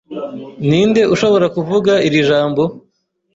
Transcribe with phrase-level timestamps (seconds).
[0.67, 2.63] Ninde ushobora kuvuga iri jambo?